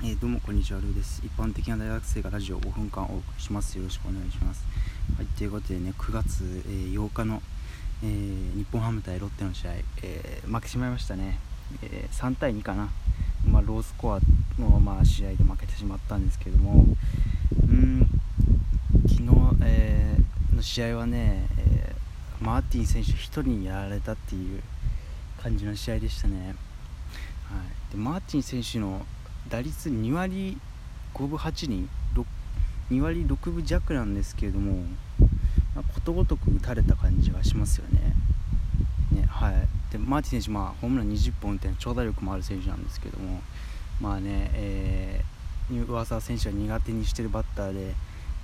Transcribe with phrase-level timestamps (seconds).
[0.00, 1.20] えー、どうもこんにちはルーです。
[1.24, 3.76] 一般的な大学生がラジオ5分間お送りします。
[3.76, 4.64] よろしくお願いします。
[5.16, 7.42] はいということでね9月、えー、8日の、
[8.04, 9.72] えー、日本ハム対ロッテの試合、
[10.04, 11.40] え負けてしまいましたね、
[11.82, 12.90] え3対2かな、
[13.44, 14.20] まあ、ロースコア
[14.60, 16.86] の、まあ、試合で負けてしまったんですけども。
[17.68, 18.08] うん
[19.08, 20.16] 昨日、え
[20.54, 21.96] の試合はね、え
[22.40, 24.62] マーティン選手1人にやられたっていう
[25.42, 26.54] 感じの試合でしたね。
[27.50, 27.56] は
[27.90, 29.04] い、でマーティン選手の
[29.48, 30.58] 打率2割
[31.14, 31.88] 5分8厘
[32.90, 34.82] 2割6分弱なんですけれども、
[35.74, 38.14] まあ、ことごとく打たれた感じがしますよね。
[39.12, 43.40] ねはい、でマーティン選手、まあ、ホームラン20本打って長打力もある選手なんですけども、
[44.00, 47.94] まあねえー、上沢選手は苦手にしてるバッターで、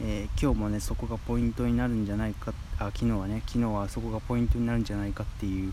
[0.00, 5.72] えー、今日もねそこがポイントになるんじゃないかあ昨日はね昨日はそこがポイントになるんじゃないかっていう、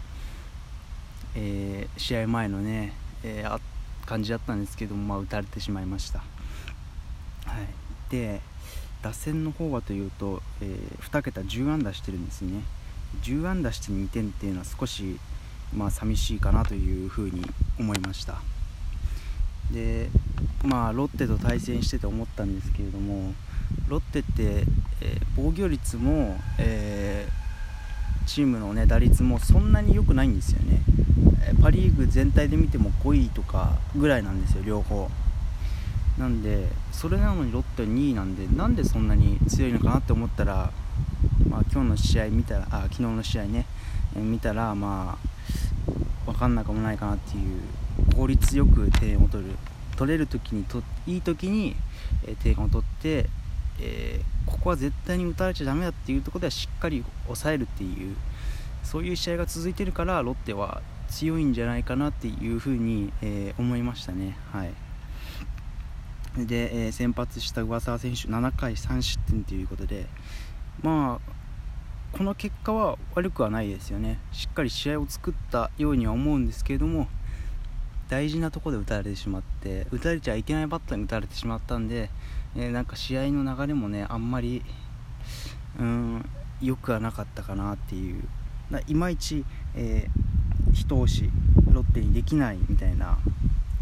[1.35, 2.93] えー、試合前のね
[3.27, 3.59] えー、
[4.05, 6.25] 感じだったんですけども、まあ、打たれてしまいました、は
[7.61, 8.41] い、で
[9.01, 12.63] 打線の方はというと、えー、2桁10安打してるんですね。
[13.21, 15.19] 10安打して2点っていうのは少し、
[15.75, 17.45] まあ、寂しいかなというふうに
[17.79, 18.41] 思いました。
[19.71, 20.09] で
[20.63, 23.33] まあロッテと対戦してて思ったんですけれども
[23.87, 24.63] ロッテって、
[25.01, 27.44] えー、防御率も、えー、
[28.25, 30.81] チームの、ね、打率もそんなに良くないんですよね。
[31.61, 35.09] パ・リーグ全体で見ても5位とかぐらいなんですよ両方。
[36.17, 40.71] なんでそれなのにロッテ2位なんでなんでそんなに強いのかなって思ったら、
[41.49, 43.65] まあ、今日の試合見たらあ昨日の試合ね、
[44.15, 49.51] え、見たらまあ分かんなくもないかなっていう効率よく点を取る。
[49.95, 51.75] 取れる時にといい時に、
[52.25, 53.29] えー、点を取って、
[53.79, 58.15] えー、ここは絶対に打たれちゃだめだっていうところではしっかり抑えるっていう
[58.83, 64.37] そういう試合が続いてるからロッテは強いんじゃないかなっていうふうに、えー、思いましたね。
[64.51, 64.71] はい
[66.37, 70.05] で、えー、先発した上沢選手7回3失点ということで
[70.81, 77.07] まあこの結果は悪くはないですよねしっかり試合を作ったようには思うんですけれども
[78.09, 82.09] 大事なところで打たれてしまって打たれちゃいけないバッターに打たれてしまったんで、
[82.55, 84.63] えー、なんか試合の流れもねあんまり
[85.79, 86.25] うん
[86.61, 88.23] 良くはなかったかなっていう。
[88.87, 89.45] いまいち、
[89.75, 90.35] えー
[90.75, 91.29] 一押し
[91.71, 93.17] ロッテにできないみたいな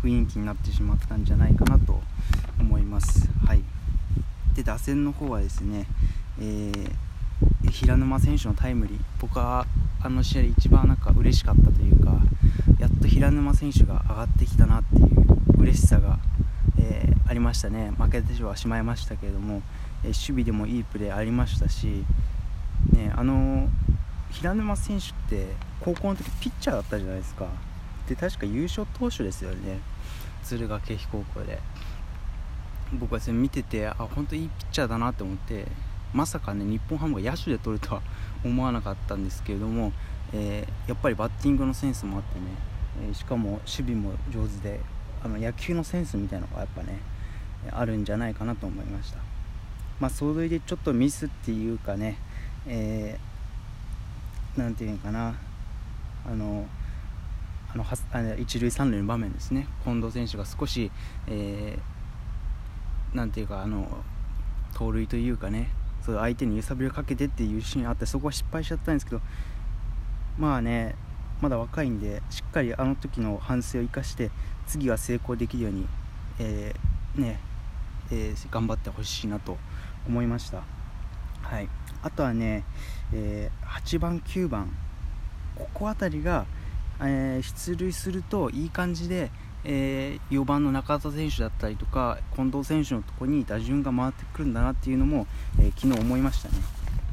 [0.04, 2.00] 雰囲気になってしまったんじゃないかなと
[2.60, 3.30] 思います。
[3.46, 3.64] はい、
[4.54, 5.88] で打線の方はですね、
[6.40, 6.92] えー、
[7.72, 9.00] 平沼選手のタイムリー。
[9.20, 9.66] 僕は
[10.02, 12.20] あの試合で一番なんか嬉しかったというか
[12.80, 16.20] やっと平沼選手が上がってきたなっていう嬉しさが、
[16.84, 17.94] えー、ありましたね。
[17.98, 19.62] 負けてはしまいましたけれども、
[20.04, 22.04] えー、守備でもいいプレーありましたし、
[22.92, 23.70] ね、あの
[24.32, 25.48] 平沼選手って
[25.80, 27.48] 高校の時ピッチャーだったじゃないですか。
[28.08, 29.80] で確か優勝投手ですよね。
[30.44, 31.60] 敦賀気比高校で。
[33.00, 35.66] 僕はそれ見ててあ本当いいピッチャーだなって思って
[36.14, 38.02] まさかね日本ハムが野手で取るとは
[38.46, 39.92] 思わなかったんですけれども、
[40.32, 42.46] えー、やっぱりバッティングのセンスもあってね、
[43.10, 44.80] え、しかも守備も上手で
[45.24, 47.00] あの野球のセンスみたいなのがやっぱね
[47.72, 49.20] あるんじゃないかなと思いました。
[50.00, 52.18] まあそれでちょっとミスっていうかね、
[52.68, 53.34] えー
[54.58, 55.36] 何て言うのかな。
[56.26, 56.68] あの
[57.74, 59.68] あのあの一塁三塁の場面ですね。
[59.84, 60.92] 近藤選手が少し、
[61.28, 63.88] えー、なんていうかあの
[64.76, 65.70] 盗塁というかね
[66.06, 69.22] そう相手に揺さぶりをかけてっていうシーンあってそこは失敗しちゃったんですけど
[70.38, 70.96] まあね
[71.42, 74.32] まだ若いんでしっかりあの時の反省を生かして
[74.68, 75.88] 次は成功できるように、
[76.40, 77.40] えー、ね
[78.12, 79.58] えー、頑張ってほしいなと
[80.08, 80.64] 思いました。
[81.42, 81.70] はい。
[82.04, 82.64] あとはね、
[83.14, 84.72] えー、8番9番。
[85.56, 86.46] ここ辺りが、
[87.02, 89.30] え、出塁するといい感じで、
[89.64, 95.28] え、4番の中田選手だったりとか近藤選手のところに打順が回ってくるんだなっていうのも、
[95.60, 96.56] え昨日思いましたね、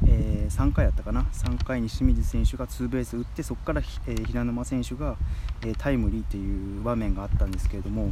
[0.05, 5.15] え3回だったかな？3回に清水選手がツーベース打ってそこから、え平沼選手が、
[5.63, 8.11] えタイムリーという場面があったんですけれども、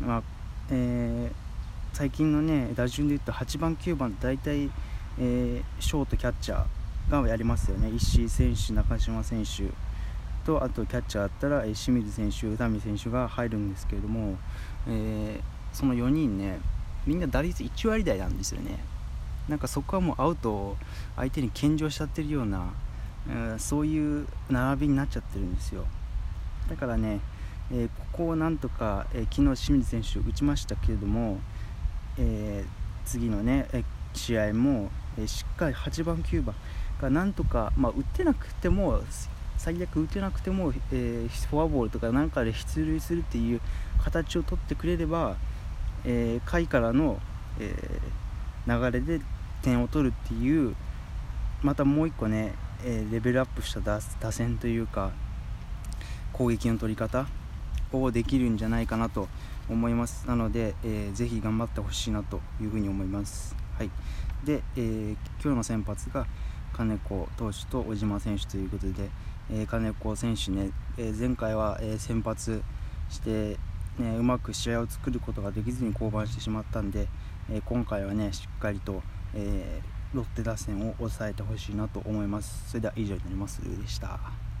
[0.00, 0.22] まあ
[0.70, 1.30] え
[1.92, 4.70] 最近のね打順で言うと8番9番大体
[5.18, 7.90] え、ショートキャッチャーがやりますよね。
[7.90, 9.64] 石井選手中島選手
[10.44, 14.38] とあとキャッチャーだったら、え、清水選手宇佐美選手が入るんですけれども、
[14.88, 15.40] え、
[15.72, 16.60] その4人ね
[17.06, 18.78] みんな打率1割台なんですよね。
[19.48, 20.76] なんかそこはもうアウトを
[21.16, 22.72] 相手に献上しちゃってるような、
[23.28, 25.84] えー、そういう並びになっちゃってるんですよ。
[26.68, 27.20] だからね、
[27.72, 31.38] えー、ここをなんとか、えー、昨日清水選手打ちましたけれども、
[32.18, 32.64] え
[33.04, 33.84] 次のね、え
[34.14, 36.54] 試合もえしっかり8番9番
[37.00, 39.00] がなんとか、まあ、打ってなくても
[39.58, 43.60] 最悪打てなくても、え、フォアボールとかなんかで出塁するっていう
[44.02, 45.36] 形を取ってくれれば、
[46.04, 47.20] えー、下位からの、
[47.60, 48.21] えー、
[48.66, 49.20] 流れで
[49.62, 50.74] 点を取るっていう
[51.62, 52.54] またもう一個ね、
[52.84, 54.00] えレベルアップした打
[54.32, 55.12] 線というか
[56.32, 57.26] 攻撃の取り方
[57.92, 59.28] をできるんじゃないかなと
[59.68, 60.26] 思います。
[60.26, 63.90] なので、えー、ぜひ頑張ってほしいなというふうに思います、はい、
[64.44, 66.26] で、えー、今日の先発が
[66.72, 69.10] 金子投手と小島選手ということで、
[69.50, 72.62] えー、金子選手ね、えー、前回は、え、先発
[73.08, 73.58] して、
[73.98, 77.08] ね、うまく試合を作ることができずに降板してしまったんで、
[77.50, 79.02] えー、今回はねしっかりと、
[79.34, 82.68] えー、ロッテ打線を抑えてほしいなと思います。
[82.68, 83.60] それでは以上になります。
[83.60, 84.51] でした。